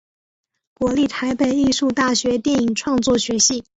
[0.73, 3.63] 国立台北艺术大学电影创作学系